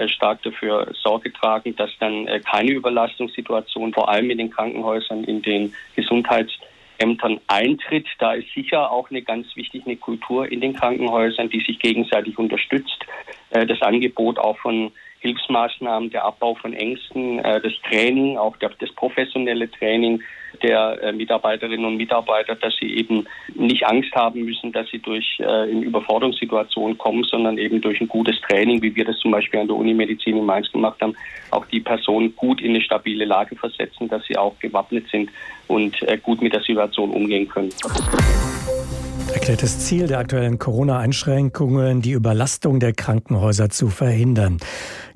stark 0.09 0.43
dafür 0.43 0.93
Sorge 0.95 1.33
tragen, 1.33 1.75
dass 1.77 1.91
dann 1.99 2.27
äh, 2.27 2.41
keine 2.41 2.73
Überlastungssituation, 2.73 3.93
vor 3.93 4.09
allem 4.09 4.31
in 4.31 4.39
den 4.39 4.51
Krankenhäusern, 4.51 5.25
in 5.25 5.43
den 5.43 5.75
Gesundheitsämtern 5.95 7.41
eintritt. 7.47 8.07
Da 8.19 8.35
ist 8.35 8.53
sicher 8.55 8.91
auch 8.91 9.11
eine 9.11 9.23
ganz 9.23 9.55
wichtige 9.57 9.97
Kultur 9.97 10.51
in 10.51 10.61
den 10.61 10.75
Krankenhäusern, 10.75 11.49
die 11.49 11.61
sich 11.61 11.79
gegenseitig 11.79 12.39
unterstützt. 12.39 13.05
Äh, 13.51 13.67
das 13.67 13.83
Angebot 13.83 14.39
auch 14.39 14.59
von 14.59 14.93
Hilfsmaßnahmen, 15.21 16.11
der 16.11 16.25
Abbau 16.25 16.55
von 16.55 16.73
Ängsten, 16.75 17.39
das 17.43 17.73
Training, 17.89 18.37
auch 18.37 18.57
das 18.59 18.93
professionelle 18.93 19.69
Training 19.69 20.23
der 20.63 21.03
äh, 21.03 21.13
Mitarbeiterinnen 21.13 21.85
und 21.85 21.97
Mitarbeiter, 21.97 22.55
dass 22.55 22.75
sie 22.81 22.97
eben 22.97 23.27
nicht 23.55 23.87
Angst 23.87 24.15
haben 24.15 24.45
müssen, 24.45 24.73
dass 24.73 24.89
sie 24.91 24.99
durch 24.99 25.39
äh, 25.41 25.71
in 25.71 25.83
Überforderungssituationen 25.83 26.99
kommen, 26.99 27.25
sondern 27.25 27.59
eben 27.59 27.81
durch 27.81 28.01
ein 28.01 28.09
gutes 28.09 28.41
Training, 28.41 28.83
wie 28.83 28.95
wir 28.95 29.05
das 29.05 29.19
zum 29.19 29.31
Beispiel 29.31 29.61
an 29.61 29.69
der 29.69 29.77
Unimedizin 29.77 30.37
in 30.37 30.45
Mainz 30.45 30.71
gemacht 30.71 31.01
haben, 31.01 31.15
auch 31.51 31.67
die 31.67 31.81
Person 31.81 32.35
gut 32.37 32.61
in 32.61 32.71
eine 32.71 32.81
stabile 32.81 33.25
Lage 33.25 33.57
versetzen, 33.57 34.09
dass 34.09 34.25
sie 34.27 34.37
auch 34.37 34.59
gewappnet 34.59 35.09
sind 35.11 35.31
und 35.69 36.01
äh, 36.03 36.19
gut 36.19 36.43
mit 36.43 36.53
der 36.53 36.63
Situation 36.63 37.11
umgehen 37.11 37.49
können. 37.49 37.71
Erklärtes 39.33 39.81
Ziel 39.81 40.07
der 40.07 40.19
aktuellen 40.19 40.59
Corona-Einschränkungen, 40.59 42.03
die 42.03 42.13
Überlastung 42.13 42.81
der 42.81 42.93
Krankenhäuser 42.93 43.71
zu 43.71 43.89
verhindern. 43.89 44.59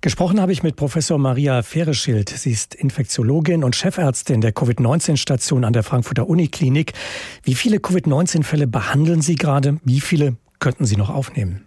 Gesprochen 0.01 0.41
habe 0.41 0.53
ich 0.53 0.63
mit 0.63 0.77
Professor 0.77 1.19
Maria 1.19 1.63
Fereschild. 1.63 2.29
Sie 2.29 2.51
ist 2.51 2.75
Infektiologin 2.75 3.65
und 3.65 3.77
Chefärztin 3.77 4.41
der 4.41 4.53
Covid-19-Station 4.53 5.65
an 5.65 5.73
der 5.73 5.83
Frankfurter 5.83 6.29
Uniklinik. 6.29 6.93
Wie 7.43 7.55
viele 7.55 7.79
Covid-19-Fälle 7.79 8.67
behandeln 8.67 9.21
Sie 9.21 9.37
gerade? 9.37 9.79
Wie 9.85 10.01
viele 10.01 10.37
könnten 10.59 10.85
Sie 10.85 10.97
noch 10.97 11.11
aufnehmen? 11.11 11.67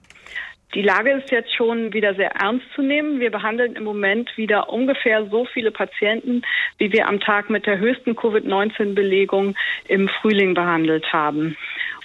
Die 0.74 0.82
Lage 0.82 1.12
ist 1.12 1.30
jetzt 1.30 1.54
schon 1.54 1.94
wieder 1.94 2.16
sehr 2.16 2.32
ernst 2.32 2.66
zu 2.74 2.82
nehmen. 2.82 3.20
Wir 3.20 3.30
behandeln 3.30 3.76
im 3.76 3.84
Moment 3.84 4.36
wieder 4.38 4.70
ungefähr 4.70 5.28
so 5.30 5.46
viele 5.46 5.70
Patienten, 5.70 6.42
wie 6.80 6.92
wir 6.92 7.08
am 7.08 7.20
Tag 7.20 7.52
mit 7.52 7.68
der 7.68 7.78
höchsten 7.78 8.16
Covid-19-Belegung 8.16 9.56
im 9.88 10.10
Frühling 10.10 10.56
behandelt 10.56 11.14
haben. 11.14 11.56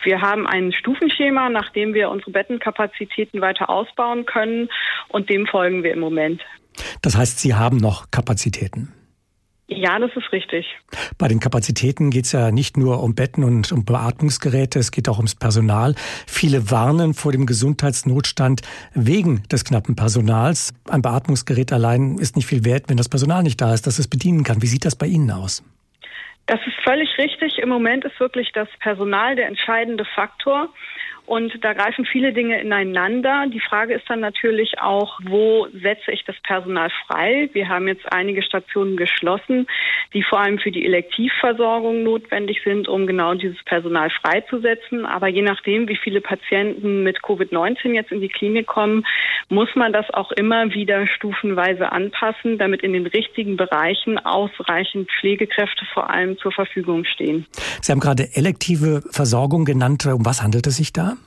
Wir 0.04 0.20
haben 0.20 0.46
ein 0.46 0.72
Stufenschema, 0.72 1.48
nach 1.48 1.70
dem 1.70 1.94
wir 1.94 2.10
unsere 2.10 2.30
Bettenkapazitäten 2.30 3.40
weiter 3.40 3.70
ausbauen 3.70 4.26
können 4.26 4.68
und 5.08 5.30
dem 5.30 5.46
folgen 5.46 5.82
wir 5.82 5.92
im 5.92 6.00
Moment. 6.00 6.42
Das 7.02 7.16
heißt, 7.16 7.40
Sie 7.40 7.54
haben 7.54 7.76
noch 7.78 8.10
Kapazitäten? 8.10 8.92
Ja, 9.70 9.98
das 9.98 10.10
ist 10.16 10.32
richtig. 10.32 10.64
Bei 11.18 11.28
den 11.28 11.40
Kapazitäten 11.40 12.08
geht 12.08 12.24
es 12.24 12.32
ja 12.32 12.50
nicht 12.50 12.78
nur 12.78 13.02
um 13.02 13.14
Betten 13.14 13.44
und 13.44 13.70
um 13.70 13.84
Beatmungsgeräte, 13.84 14.78
es 14.78 14.92
geht 14.92 15.10
auch 15.10 15.18
ums 15.18 15.34
Personal. 15.34 15.94
Viele 16.26 16.70
warnen 16.70 17.12
vor 17.12 17.32
dem 17.32 17.44
Gesundheitsnotstand 17.44 18.62
wegen 18.94 19.42
des 19.52 19.64
knappen 19.64 19.94
Personals. 19.94 20.72
Ein 20.88 21.02
Beatmungsgerät 21.02 21.70
allein 21.70 22.16
ist 22.16 22.34
nicht 22.34 22.46
viel 22.46 22.64
wert, 22.64 22.84
wenn 22.88 22.96
das 22.96 23.10
Personal 23.10 23.42
nicht 23.42 23.60
da 23.60 23.74
ist, 23.74 23.86
das 23.86 23.98
es 23.98 24.08
bedienen 24.08 24.42
kann. 24.42 24.62
Wie 24.62 24.66
sieht 24.66 24.86
das 24.86 24.96
bei 24.96 25.06
Ihnen 25.06 25.30
aus? 25.30 25.62
Das 26.48 26.60
ist 26.66 26.76
völlig 26.82 27.18
richtig. 27.18 27.58
Im 27.58 27.68
Moment 27.68 28.06
ist 28.06 28.18
wirklich 28.18 28.52
das 28.52 28.68
Personal 28.80 29.36
der 29.36 29.46
entscheidende 29.48 30.06
Faktor. 30.06 30.72
Und 31.28 31.62
da 31.62 31.74
greifen 31.74 32.06
viele 32.06 32.32
Dinge 32.32 32.58
ineinander. 32.58 33.44
Die 33.52 33.60
Frage 33.60 33.92
ist 33.92 34.08
dann 34.08 34.20
natürlich 34.20 34.80
auch, 34.80 35.20
wo 35.24 35.66
setze 35.74 36.10
ich 36.10 36.24
das 36.24 36.36
Personal 36.42 36.88
frei? 37.06 37.50
Wir 37.52 37.68
haben 37.68 37.86
jetzt 37.86 38.10
einige 38.10 38.42
Stationen 38.42 38.96
geschlossen, 38.96 39.66
die 40.14 40.22
vor 40.22 40.40
allem 40.40 40.58
für 40.58 40.70
die 40.70 40.86
Elektivversorgung 40.86 42.02
notwendig 42.02 42.62
sind, 42.64 42.88
um 42.88 43.06
genau 43.06 43.34
dieses 43.34 43.62
Personal 43.64 44.08
freizusetzen. 44.08 45.04
Aber 45.04 45.28
je 45.28 45.42
nachdem, 45.42 45.86
wie 45.86 45.98
viele 46.02 46.22
Patienten 46.22 47.02
mit 47.02 47.18
Covid-19 47.18 47.92
jetzt 47.92 48.10
in 48.10 48.22
die 48.22 48.30
Klinik 48.30 48.66
kommen, 48.66 49.04
muss 49.50 49.68
man 49.74 49.92
das 49.92 50.08
auch 50.14 50.32
immer 50.32 50.72
wieder 50.72 51.06
stufenweise 51.08 51.92
anpassen, 51.92 52.56
damit 52.56 52.82
in 52.82 52.94
den 52.94 53.06
richtigen 53.06 53.58
Bereichen 53.58 54.16
ausreichend 54.16 55.10
Pflegekräfte 55.20 55.84
vor 55.92 56.08
allem 56.08 56.38
zur 56.38 56.52
Verfügung 56.52 57.04
stehen. 57.04 57.44
Sie 57.82 57.92
haben 57.92 58.00
gerade 58.00 58.30
elektive 58.32 59.02
Versorgung 59.10 59.66
genannt. 59.66 60.06
Um 60.06 60.24
was 60.24 60.42
handelt 60.42 60.66
es 60.66 60.78
sich 60.78 60.94
da? 60.94 61.17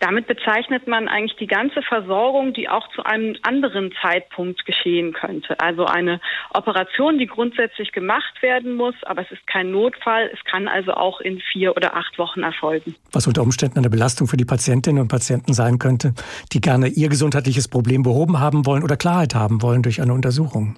Damit 0.00 0.26
bezeichnet 0.26 0.86
man 0.86 1.08
eigentlich 1.08 1.36
die 1.36 1.46
ganze 1.46 1.82
Versorgung, 1.82 2.54
die 2.54 2.70
auch 2.70 2.88
zu 2.94 3.04
einem 3.04 3.36
anderen 3.42 3.92
Zeitpunkt 4.00 4.64
geschehen 4.64 5.12
könnte. 5.12 5.60
Also 5.60 5.84
eine 5.84 6.20
Operation, 6.54 7.18
die 7.18 7.26
grundsätzlich 7.26 7.92
gemacht 7.92 8.40
werden 8.40 8.76
muss, 8.76 8.94
aber 9.02 9.20
es 9.20 9.30
ist 9.30 9.46
kein 9.46 9.70
Notfall. 9.70 10.30
Es 10.32 10.42
kann 10.50 10.68
also 10.68 10.94
auch 10.94 11.20
in 11.20 11.38
vier 11.52 11.76
oder 11.76 11.96
acht 11.96 12.18
Wochen 12.18 12.42
erfolgen. 12.42 12.94
Was 13.12 13.26
unter 13.26 13.42
Umständen 13.42 13.78
eine 13.78 13.90
Belastung 13.90 14.26
für 14.26 14.38
die 14.38 14.46
Patientinnen 14.46 15.02
und 15.02 15.08
Patienten 15.08 15.52
sein 15.52 15.78
könnte, 15.78 16.14
die 16.52 16.62
gerne 16.62 16.88
ihr 16.88 17.10
gesundheitliches 17.10 17.68
Problem 17.68 18.02
behoben 18.02 18.40
haben 18.40 18.64
wollen 18.64 18.82
oder 18.82 18.96
Klarheit 18.96 19.34
haben 19.34 19.60
wollen 19.60 19.82
durch 19.82 20.00
eine 20.00 20.14
Untersuchung. 20.14 20.76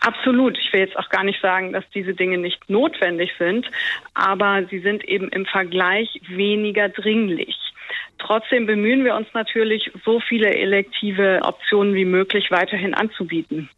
Absolut. 0.00 0.58
Ich 0.58 0.72
will 0.72 0.80
jetzt 0.80 0.98
auch 0.98 1.10
gar 1.10 1.24
nicht 1.24 1.40
sagen, 1.40 1.72
dass 1.72 1.84
diese 1.94 2.14
Dinge 2.14 2.38
nicht 2.38 2.68
notwendig 2.68 3.30
sind, 3.38 3.70
aber 4.14 4.64
sie 4.68 4.80
sind 4.80 5.04
eben 5.04 5.28
im 5.28 5.46
Vergleich 5.46 6.20
weniger 6.28 6.88
dringlich. 6.88 7.56
Trotzdem 8.18 8.66
bemühen 8.66 9.04
wir 9.04 9.14
uns 9.14 9.26
natürlich, 9.34 9.90
so 10.04 10.20
viele 10.20 10.54
elektive 10.54 11.40
Optionen 11.42 11.94
wie 11.94 12.04
möglich 12.04 12.50
weiterhin 12.50 12.94
anzubieten. 12.94 13.68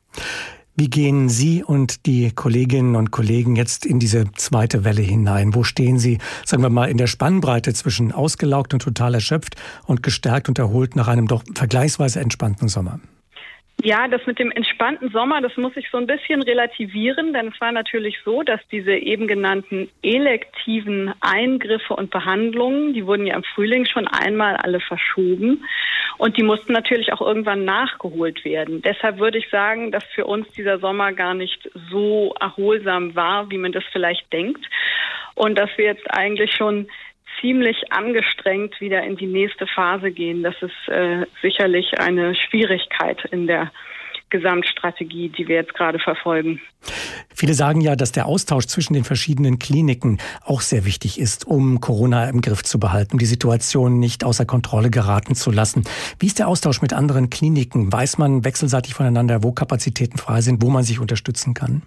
Wie 0.77 0.91
gehen 0.91 1.29
Sie 1.29 1.63
und 1.63 2.05
die 2.05 2.33
Kolleginnen 2.33 2.97
und 2.97 3.13
Kollegen 3.13 3.55
jetzt 3.55 3.87
in 3.87 4.01
diese 4.01 4.25
zweite 4.33 4.85
Welle 4.85 5.03
hinein? 5.03 5.55
Wo 5.55 5.63
stehen 5.63 6.01
Sie, 6.01 6.19
sagen 6.45 6.65
wir 6.65 6.71
mal, 6.71 6.91
in 6.91 6.97
der 6.97 7.07
Spannbreite 7.07 7.73
zwischen 7.75 8.11
ausgelaugt 8.11 8.75
und 8.75 8.83
total 8.83 9.15
erschöpft 9.15 9.55
und 9.87 10.03
gestärkt 10.03 10.49
und 10.49 10.59
erholt 10.59 10.97
nach 10.97 11.07
einem 11.07 11.29
doch 11.29 11.45
vergleichsweise 11.55 12.19
entspannten 12.19 12.67
Sommer? 12.67 12.99
Ja, 13.85 14.09
das 14.09 14.25
mit 14.25 14.39
dem 14.39 14.51
entspannten 14.51 15.11
Sommer, 15.11 15.43
das 15.43 15.59
muss 15.59 15.77
ich 15.77 15.91
so 15.91 15.99
ein 15.99 16.07
bisschen 16.07 16.41
relativieren, 16.41 17.35
denn 17.35 17.49
es 17.49 17.61
war 17.61 17.71
natürlich 17.71 18.17
so, 18.25 18.43
dass 18.43 18.59
diese 18.73 18.95
eben 18.95 19.29
genannten 19.29 19.91
elektiven 20.01 21.13
Eingriffe 21.21 21.93
und 21.93 22.11
Behandlungen, 22.11 22.95
die 22.95 23.07
wurden 23.07 23.27
ja 23.27 23.37
im 23.37 23.45
Frühling 23.45 23.85
schon 23.85 24.09
einmal 24.09 24.57
alle 24.57 24.81
verschoben 24.81 25.67
und 26.17 26.39
die 26.39 26.43
mussten 26.43 26.73
natürlich 26.73 27.13
auch 27.13 27.21
irgendwann 27.21 27.67
nachgeholt 27.67 28.43
werden. 28.47 28.81
Deshalb 28.81 29.19
würde 29.19 29.37
ich 29.37 29.51
sagen, 29.51 29.93
dass 29.93 30.05
für 30.15 30.25
uns 30.25 30.51
dieser 30.53 30.79
Sommer 30.79 31.13
gar 31.13 31.35
nicht 31.35 31.71
so 31.91 32.35
erholsam 32.41 33.15
war, 33.15 33.51
wie 33.51 33.59
man 33.59 33.73
das 33.73 33.85
vielleicht 33.93 34.33
denkt 34.33 34.65
und 35.35 35.59
dass 35.59 35.69
wir 35.77 35.85
jetzt 35.85 36.11
eigentlich 36.11 36.53
schon 36.55 36.89
ziemlich 37.41 37.93
angestrengt 37.93 38.81
wieder 38.81 39.03
in 39.03 39.17
die 39.17 39.27
nächste 39.27 39.67
Phase 39.67 40.11
gehen. 40.11 40.43
Das 40.43 40.55
ist 40.61 40.89
äh, 40.89 41.27
sicherlich 41.43 41.99
eine 41.99 42.35
Schwierigkeit 42.35 43.25
in 43.31 43.47
der 43.47 43.71
Gesamtstrategie, 44.31 45.29
die 45.29 45.47
wir 45.47 45.57
jetzt 45.57 45.75
gerade 45.75 46.01
verfolgen. 46.01 46.61
Viele 47.33 47.55
sagen 47.55 47.81
ja, 47.81 47.95
dass 47.95 48.11
der 48.11 48.27
Austausch 48.27 48.67
zwischen 48.67 48.95
den 48.95 49.05
verschiedenen 49.05 49.61
Kliniken 49.61 50.19
auch 50.45 50.61
sehr 50.61 50.85
wichtig 50.85 51.21
ist, 51.21 51.47
um 51.47 51.81
Corona 51.81 52.29
im 52.29 52.41
Griff 52.41 52.65
zu 52.65 52.81
behalten, 52.81 53.19
die 53.19 53.27
Situation 53.27 54.01
nicht 54.01 54.25
außer 54.25 54.45
Kontrolle 54.45 54.91
geraten 54.91 55.37
zu 55.37 55.53
lassen. 55.53 55.85
Wie 56.19 56.27
ist 56.27 56.41
der 56.41 56.49
Austausch 56.49 56.83
mit 56.83 56.93
anderen 56.93 57.31
Kliniken? 57.31 57.93
Weiß 57.93 58.19
man 58.19 58.45
wechselseitig 58.45 58.95
voneinander, 58.95 59.45
wo 59.45 59.53
Kapazitäten 59.53 60.19
frei 60.19 60.41
sind, 60.41 60.63
wo 60.63 60.71
man 60.71 60.83
sich 60.83 60.99
unterstützen 60.99 61.55
kann? 61.55 61.83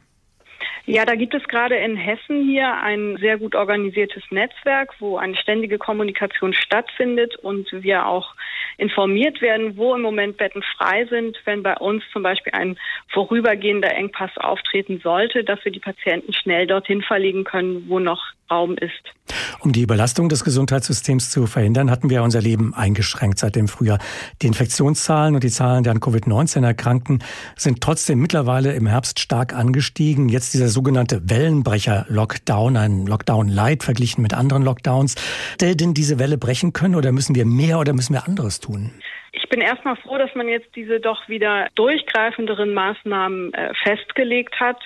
Ja, 0.90 1.04
da 1.04 1.16
gibt 1.16 1.34
es 1.34 1.44
gerade 1.50 1.76
in 1.76 1.98
Hessen 1.98 2.46
hier 2.46 2.74
ein 2.74 3.18
sehr 3.18 3.38
gut 3.38 3.56
organisiertes 3.56 4.24
Netzwerk, 4.32 4.94
wo 5.00 5.18
eine 5.18 5.36
ständige 5.36 5.78
Kommunikation 5.78 6.54
stattfindet 6.54 7.36
und 7.36 7.68
wir 7.74 8.06
auch 8.06 8.34
informiert 8.78 9.42
werden, 9.42 9.76
wo 9.76 9.94
im 9.94 10.02
Moment 10.02 10.38
Betten 10.38 10.64
frei 10.78 11.06
sind, 11.10 11.38
wenn 11.44 11.62
bei 11.62 11.76
uns 11.76 12.06
zum 12.14 12.24
Beispiel 12.24 12.54
ein 12.54 12.80
vorübergehender 13.10 13.94
Engpass 13.94 14.32
auftreten 14.38 15.02
sollte, 15.04 15.44
dass 15.44 15.64
wir 15.66 15.74
die 15.74 15.82
Patienten 15.82 16.32
schnell 16.32 16.68
dorthin 16.68 17.02
verlegen 17.02 17.44
können, 17.44 17.84
wo 17.90 18.00
noch 18.00 18.24
Raum 18.50 18.78
ist. 18.78 19.37
Um 19.68 19.74
die 19.74 19.82
Überlastung 19.82 20.30
des 20.30 20.46
Gesundheitssystems 20.46 21.30
zu 21.30 21.46
verhindern, 21.46 21.92
hatten 21.92 22.10
wir 22.10 22.24
unser 22.24 22.40
Leben 22.40 22.74
eingeschränkt 22.74 23.38
seit 23.38 23.58
dem 23.58 23.68
Frühjahr. 23.68 24.00
Die 24.42 24.48
Infektionszahlen 24.48 25.36
und 25.36 25.44
die 25.44 25.50
Zahlen 25.50 25.84
der 25.84 25.92
an 25.92 26.00
Covid-19 26.00 26.66
Erkrankten 26.66 27.22
sind 27.58 27.82
trotzdem 27.82 28.22
mittlerweile 28.22 28.72
im 28.72 28.88
Herbst 28.88 29.20
stark 29.20 29.54
angestiegen. 29.54 30.30
Jetzt 30.30 30.54
dieser 30.54 30.70
sogenannte 30.70 31.30
Wellenbrecher-Lockdown, 31.30 32.78
ein 32.78 33.08
Lockdown-Light 33.08 33.84
verglichen 33.84 34.22
mit 34.22 34.34
anderen 34.34 34.64
Lockdowns. 34.64 35.16
Der 35.60 35.76
denn 35.76 35.94
diese 35.94 36.18
Welle 36.18 36.38
brechen 36.38 36.72
können 36.72 36.96
oder 36.96 37.12
müssen 37.12 37.36
wir 37.36 37.46
mehr 37.46 37.78
oder 37.78 37.92
müssen 37.92 38.14
wir 38.14 38.26
anderes 38.26 38.62
tun? 38.62 38.92
Ich 39.34 39.50
bin 39.50 39.60
erstmal 39.60 39.98
froh, 39.98 40.18
dass 40.18 40.34
man 40.34 40.48
jetzt 40.48 40.74
diese 40.78 41.02
doch 41.02 41.28
wieder 41.28 41.68
durchgreifenderen 41.76 42.74
Maßnahmen 42.74 43.54
äh, 43.54 43.74
festgelegt 43.84 44.62
hat. 44.62 44.78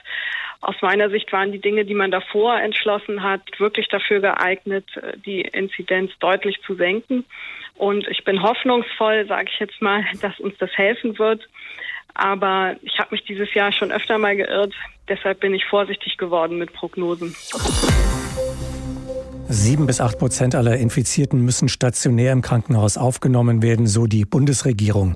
Aus 0.61 0.75
meiner 0.81 1.09
Sicht 1.09 1.33
waren 1.33 1.51
die 1.51 1.59
Dinge, 1.59 1.85
die 1.85 1.95
man 1.95 2.11
davor 2.11 2.59
entschlossen 2.59 3.23
hat, 3.23 3.41
wirklich 3.57 3.87
dafür 3.87 4.19
geeignet, 4.19 4.85
die 5.25 5.41
Inzidenz 5.41 6.11
deutlich 6.19 6.61
zu 6.65 6.75
senken. 6.75 7.25
Und 7.75 8.07
ich 8.07 8.23
bin 8.23 8.43
hoffnungsvoll, 8.43 9.25
sage 9.27 9.49
ich 9.51 9.59
jetzt 9.59 9.81
mal, 9.81 10.03
dass 10.21 10.39
uns 10.39 10.55
das 10.59 10.69
helfen 10.77 11.17
wird. 11.17 11.47
Aber 12.13 12.75
ich 12.83 12.99
habe 12.99 13.09
mich 13.11 13.23
dieses 13.23 13.51
Jahr 13.55 13.71
schon 13.71 13.91
öfter 13.91 14.19
mal 14.19 14.35
geirrt. 14.35 14.73
Deshalb 15.09 15.39
bin 15.39 15.55
ich 15.55 15.65
vorsichtig 15.65 16.17
geworden 16.17 16.59
mit 16.59 16.73
Prognosen. 16.73 17.35
Sieben 19.47 19.87
bis 19.87 19.99
acht 19.99 20.19
Prozent 20.19 20.55
aller 20.55 20.77
Infizierten 20.77 21.43
müssen 21.43 21.69
stationär 21.69 22.31
im 22.33 22.41
Krankenhaus 22.41 22.97
aufgenommen 22.97 23.63
werden, 23.63 23.87
so 23.87 24.05
die 24.05 24.25
Bundesregierung. 24.25 25.15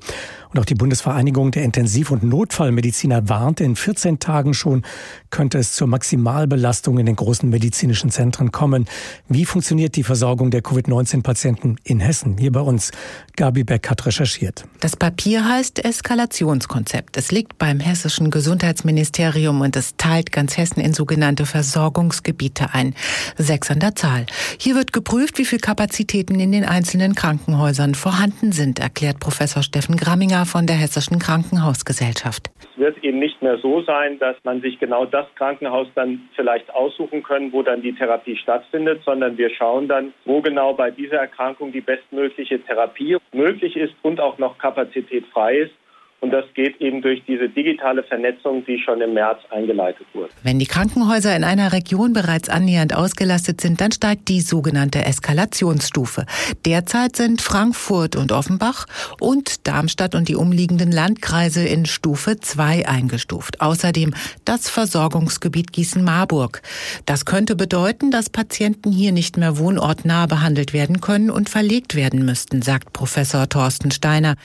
Und 0.52 0.60
auch 0.60 0.64
die 0.64 0.74
Bundesvereinigung 0.74 1.50
der 1.50 1.64
Intensiv- 1.64 2.10
und 2.10 2.22
Notfallmediziner 2.22 3.28
warnt, 3.28 3.60
in 3.60 3.76
14 3.76 4.18
Tagen 4.18 4.54
schon 4.54 4.82
könnte 5.30 5.58
es 5.58 5.72
zur 5.72 5.86
Maximalbelastung 5.86 6.98
in 6.98 7.06
den 7.06 7.16
großen 7.16 7.48
medizinischen 7.48 8.10
Zentren 8.10 8.52
kommen. 8.52 8.86
Wie 9.28 9.44
funktioniert 9.44 9.96
die 9.96 10.02
Versorgung 10.02 10.50
der 10.50 10.62
Covid-19-Patienten 10.62 11.76
in 11.84 12.00
Hessen? 12.00 12.36
Hier 12.38 12.52
bei 12.52 12.60
uns. 12.60 12.90
Gabi 13.36 13.64
Beck 13.64 13.90
hat 13.90 14.06
recherchiert. 14.06 14.64
Das 14.80 14.96
Papier 14.96 15.44
heißt 15.44 15.84
Eskalationskonzept. 15.84 17.16
Es 17.16 17.32
liegt 17.32 17.58
beim 17.58 17.80
hessischen 17.80 18.30
Gesundheitsministerium 18.30 19.60
und 19.60 19.76
es 19.76 19.94
teilt 19.96 20.32
ganz 20.32 20.56
Hessen 20.56 20.80
in 20.80 20.94
sogenannte 20.94 21.44
Versorgungsgebiete 21.44 22.72
ein. 22.72 22.94
Sechs 23.36 23.70
an 23.70 23.80
der 23.80 23.94
Zahl. 23.94 24.26
Hier 24.58 24.74
wird 24.74 24.92
geprüft, 24.92 25.38
wie 25.38 25.44
viele 25.44 25.60
Kapazitäten 25.60 26.40
in 26.40 26.52
den 26.52 26.64
einzelnen 26.64 27.14
Krankenhäusern 27.14 27.94
vorhanden 27.94 28.52
sind, 28.52 28.78
erklärt 28.78 29.20
Professor 29.20 29.62
Steffen 29.62 29.96
Gramminger 29.96 30.35
von 30.44 30.66
der 30.66 30.76
Hessischen 30.76 31.18
Krankenhausgesellschaft. 31.18 32.50
Es 32.60 32.78
wird 32.78 33.02
eben 33.02 33.18
nicht 33.18 33.40
mehr 33.40 33.58
so 33.58 33.82
sein, 33.82 34.18
dass 34.18 34.36
man 34.44 34.60
sich 34.60 34.78
genau 34.78 35.06
das 35.06 35.26
Krankenhaus 35.36 35.88
dann 35.94 36.28
vielleicht 36.34 36.72
aussuchen 36.74 37.22
können, 37.22 37.52
wo 37.52 37.62
dann 37.62 37.82
die 37.82 37.94
Therapie 37.94 38.36
stattfindet, 38.36 39.02
sondern 39.04 39.38
wir 39.38 39.50
schauen 39.50 39.88
dann, 39.88 40.12
wo 40.24 40.40
genau 40.42 40.74
bei 40.74 40.90
dieser 40.90 41.16
Erkrankung 41.16 41.72
die 41.72 41.80
bestmögliche 41.80 42.60
Therapie 42.60 43.16
möglich 43.32 43.76
ist 43.76 43.94
und 44.02 44.20
auch 44.20 44.38
noch 44.38 44.58
Kapazität 44.58 45.24
frei 45.32 45.58
ist. 45.58 45.72
Und 46.20 46.30
das 46.30 46.44
geht 46.54 46.80
eben 46.80 47.02
durch 47.02 47.22
diese 47.26 47.48
digitale 47.48 48.02
Vernetzung, 48.02 48.64
die 48.64 48.78
schon 48.78 49.00
im 49.02 49.14
März 49.14 49.38
eingeleitet 49.50 50.06
wurde. 50.14 50.30
Wenn 50.42 50.58
die 50.58 50.66
Krankenhäuser 50.66 51.36
in 51.36 51.44
einer 51.44 51.72
Region 51.72 52.14
bereits 52.14 52.48
annähernd 52.48 52.94
ausgelastet 52.96 53.60
sind, 53.60 53.80
dann 53.80 53.92
steigt 53.92 54.28
die 54.28 54.40
sogenannte 54.40 55.04
Eskalationsstufe. 55.04 56.24
Derzeit 56.64 57.16
sind 57.16 57.42
Frankfurt 57.42 58.16
und 58.16 58.32
Offenbach 58.32 58.86
und 59.20 59.66
Darmstadt 59.66 60.14
und 60.14 60.28
die 60.28 60.36
umliegenden 60.36 60.90
Landkreise 60.90 61.64
in 61.64 61.84
Stufe 61.84 62.40
2 62.40 62.88
eingestuft. 62.88 63.60
Außerdem 63.60 64.14
das 64.46 64.70
Versorgungsgebiet 64.70 65.72
Gießen-Marburg. 65.72 66.62
Das 67.04 67.26
könnte 67.26 67.56
bedeuten, 67.56 68.10
dass 68.10 68.30
Patienten 68.30 68.90
hier 68.90 69.12
nicht 69.12 69.36
mehr 69.36 69.58
wohnortnah 69.58 70.26
behandelt 70.26 70.72
werden 70.72 71.00
können 71.02 71.30
und 71.30 71.50
verlegt 71.50 71.94
werden 71.94 72.24
müssten, 72.24 72.62
sagt 72.62 72.94
Professor 72.94 73.48
Thorsten 73.48 73.90
Steiner. 73.90 74.36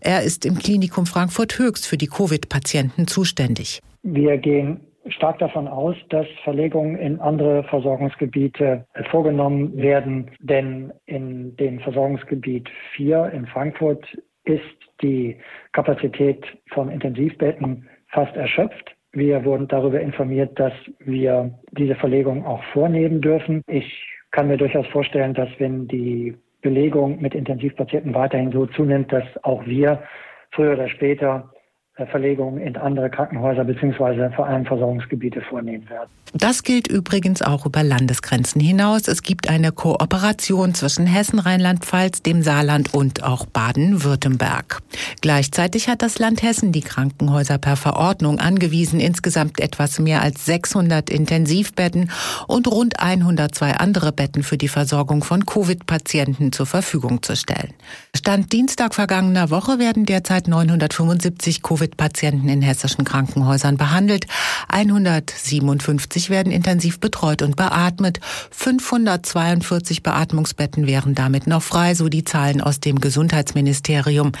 Er 0.00 0.22
ist 0.22 0.46
im 0.46 0.54
Klinikum 0.56 1.06
Frankfurt 1.06 1.58
Höchst 1.58 1.86
für 1.86 1.96
die 1.96 2.06
Covid-Patienten 2.06 3.06
zuständig. 3.06 3.80
Wir 4.02 4.38
gehen 4.38 4.80
stark 5.08 5.38
davon 5.38 5.68
aus, 5.68 5.96
dass 6.08 6.26
Verlegungen 6.44 6.96
in 6.96 7.20
andere 7.20 7.64
Versorgungsgebiete 7.64 8.86
vorgenommen 9.10 9.76
werden, 9.76 10.30
denn 10.40 10.92
in 11.06 11.56
dem 11.56 11.80
Versorgungsgebiet 11.80 12.68
4 12.96 13.30
in 13.34 13.46
Frankfurt 13.46 14.04
ist 14.44 14.62
die 15.02 15.36
Kapazität 15.72 16.44
von 16.72 16.90
Intensivbetten 16.90 17.88
fast 18.08 18.34
erschöpft. 18.36 18.96
Wir 19.12 19.44
wurden 19.44 19.68
darüber 19.68 20.00
informiert, 20.00 20.58
dass 20.58 20.72
wir 21.00 21.58
diese 21.72 21.96
Verlegung 21.96 22.46
auch 22.46 22.62
vornehmen 22.72 23.20
dürfen. 23.20 23.62
Ich 23.66 23.92
kann 24.30 24.48
mir 24.48 24.56
durchaus 24.56 24.86
vorstellen, 24.88 25.34
dass 25.34 25.48
wenn 25.58 25.88
die 25.88 26.36
Belegung 26.62 27.20
mit 27.20 27.34
Intensivpatienten 27.34 28.14
weiterhin 28.14 28.52
so 28.52 28.66
zunimmt, 28.66 29.12
dass 29.12 29.24
auch 29.42 29.64
wir 29.66 30.02
früher 30.50 30.72
oder 30.72 30.88
später 30.88 31.50
Verlegungen 31.94 32.58
in 32.58 32.76
andere 32.76 33.10
Krankenhäuser 33.10 33.64
bzw. 33.64 34.30
vor 34.34 34.46
allem 34.46 34.64
Versorgungsgebiete 34.64 35.42
vornehmen 35.42 35.88
werden. 35.90 36.08
Das 36.32 36.62
gilt 36.62 36.86
übrigens 36.86 37.42
auch 37.42 37.66
über 37.66 37.82
Landesgrenzen 37.82 38.60
hinaus. 38.60 39.08
Es 39.08 39.22
gibt 39.22 39.50
eine 39.50 39.72
Kooperation 39.72 40.74
zwischen 40.74 41.06
Hessen, 41.06 41.40
Rheinland-Pfalz, 41.40 42.22
dem 42.22 42.42
Saarland 42.42 42.94
und 42.94 43.24
auch 43.24 43.46
Baden-Württemberg. 43.46 44.78
Gleichzeitig 45.20 45.88
hat 45.88 46.02
das 46.02 46.20
Land 46.20 46.42
Hessen 46.42 46.70
die 46.70 46.82
Krankenhäuser 46.82 47.58
per 47.58 47.76
Verordnung 47.76 48.38
angewiesen, 48.38 49.00
insgesamt 49.00 49.60
etwas 49.60 49.98
mehr 49.98 50.22
als 50.22 50.46
600 50.46 51.10
Intensivbetten 51.10 52.10
und 52.46 52.68
rund 52.68 53.00
102 53.00 53.72
andere 53.72 54.12
Betten 54.12 54.44
für 54.44 54.56
die 54.56 54.68
Versorgung 54.68 55.24
von 55.24 55.44
Covid-Patienten 55.44 56.52
zur 56.52 56.66
Verfügung 56.66 57.22
zu 57.24 57.34
stellen. 57.34 57.74
Stand 58.14 58.52
Dienstag 58.52 58.94
vergangener 58.94 59.50
Woche 59.50 59.80
werden 59.80 60.06
derzeit 60.06 60.46
975 60.46 61.60
Covid-Patienten 61.90 62.48
in 62.48 62.62
hessischen 62.62 63.04
Krankenhäusern 63.04 63.76
behandelt. 63.76 64.26
157 64.68 65.90
150 66.00 66.30
werden 66.30 66.52
intensiv 66.52 67.00
betreut 67.00 67.42
und 67.42 67.56
beatmet. 67.56 68.20
542 68.50 70.02
Beatmungsbetten 70.02 70.86
wären 70.86 71.14
damit 71.14 71.46
noch 71.46 71.62
frei, 71.62 71.94
so 71.94 72.08
die 72.08 72.24
Zahlen 72.24 72.60
aus 72.60 72.80
dem 72.80 73.00
Gesundheitsministerium. 73.00 74.32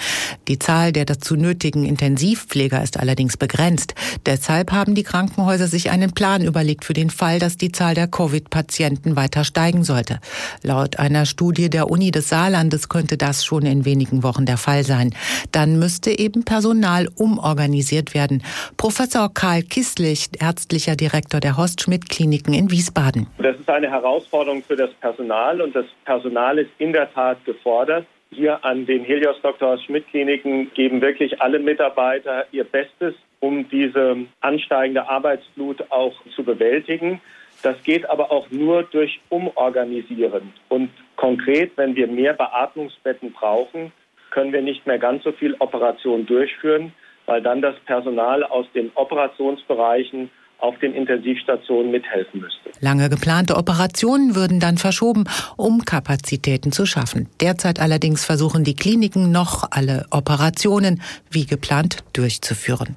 Die 0.48 0.58
Zahl 0.58 0.92
der 0.92 1.04
dazu 1.04 1.36
nötigen 1.36 1.84
Intensivpfleger 1.84 2.82
ist 2.82 2.98
allerdings 2.98 3.36
begrenzt. 3.36 3.94
Deshalb 4.26 4.72
haben 4.72 4.94
die 4.94 5.02
Krankenhäuser 5.02 5.66
sich 5.66 5.90
einen 5.90 6.12
Plan 6.12 6.42
überlegt 6.42 6.84
für 6.84 6.92
den 6.92 7.10
Fall, 7.10 7.38
dass 7.38 7.56
die 7.56 7.72
Zahl 7.72 7.94
der 7.94 8.08
Covid-Patienten 8.08 9.16
weiter 9.16 9.44
steigen 9.44 9.84
sollte. 9.84 10.20
Laut 10.62 10.98
einer 10.98 11.26
Studie 11.26 11.70
der 11.70 11.90
Uni 11.90 12.10
des 12.10 12.28
Saarlandes 12.28 12.88
könnte 12.88 13.16
das 13.16 13.44
schon 13.44 13.66
in 13.66 13.84
wenigen 13.84 14.22
Wochen 14.22 14.46
der 14.46 14.56
Fall 14.56 14.84
sein. 14.84 15.14
Dann 15.52 15.78
müsste 15.78 16.16
eben 16.16 16.44
Personal 16.44 17.08
umorganisiert 17.32 18.14
werden. 18.14 18.42
Professor 18.76 19.32
Karl 19.32 19.62
Kisslich, 19.62 20.28
ärztlicher 20.40 20.96
Direktor 20.96 21.40
der 21.40 21.56
Horst-Schmidt-Kliniken 21.56 22.54
in 22.54 22.70
Wiesbaden. 22.70 23.26
Das 23.38 23.56
ist 23.56 23.68
eine 23.68 23.90
Herausforderung 23.90 24.62
für 24.62 24.76
das 24.76 24.90
Personal 25.00 25.60
und 25.60 25.74
das 25.74 25.86
Personal 26.04 26.58
ist 26.58 26.70
in 26.78 26.92
der 26.92 27.12
Tat 27.12 27.44
gefordert. 27.44 28.06
Hier 28.32 28.64
an 28.64 28.86
den 28.86 29.04
Helios 29.04 29.36
Dr. 29.42 29.78
Schmidt-Kliniken 29.78 30.72
geben 30.74 31.00
wirklich 31.00 31.40
alle 31.42 31.58
Mitarbeiter 31.58 32.46
ihr 32.52 32.64
Bestes, 32.64 33.14
um 33.40 33.68
diese 33.68 34.16
ansteigende 34.40 35.08
Arbeitsflut 35.08 35.90
auch 35.90 36.14
zu 36.36 36.44
bewältigen. 36.44 37.20
Das 37.62 37.82
geht 37.82 38.08
aber 38.08 38.30
auch 38.30 38.50
nur 38.50 38.84
durch 38.84 39.20
Umorganisieren. 39.28 40.52
Und 40.68 40.90
konkret, 41.16 41.72
wenn 41.76 41.96
wir 41.96 42.06
mehr 42.06 42.32
Beatmungsbetten 42.34 43.32
brauchen, 43.32 43.92
können 44.30 44.52
wir 44.52 44.62
nicht 44.62 44.86
mehr 44.86 44.98
ganz 44.98 45.24
so 45.24 45.32
viel 45.32 45.56
Operationen 45.58 46.24
durchführen, 46.24 46.92
weil 47.30 47.42
dann 47.42 47.62
das 47.62 47.76
Personal 47.86 48.42
aus 48.42 48.66
den 48.74 48.90
Operationsbereichen 48.96 50.30
auf 50.58 50.76
den 50.80 50.92
Intensivstationen 50.92 51.92
mithelfen 51.92 52.40
müsste. 52.40 52.70
Lange 52.80 53.08
geplante 53.08 53.56
Operationen 53.56 54.34
würden 54.34 54.58
dann 54.58 54.78
verschoben, 54.78 55.24
um 55.56 55.84
Kapazitäten 55.84 56.72
zu 56.72 56.86
schaffen. 56.86 57.28
Derzeit 57.40 57.78
allerdings 57.80 58.24
versuchen 58.24 58.64
die 58.64 58.74
Kliniken 58.74 59.30
noch 59.30 59.68
alle 59.70 60.06
Operationen 60.10 61.02
wie 61.30 61.46
geplant 61.46 61.98
durchzuführen. 62.14 62.96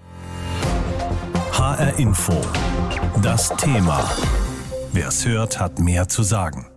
HR 1.52 2.00
Info. 2.00 2.34
Das 3.22 3.56
Thema. 3.56 4.04
Wer 4.94 5.10
es 5.10 5.28
hört, 5.28 5.60
hat 5.60 5.78
mehr 5.78 6.08
zu 6.08 6.24
sagen. 6.24 6.73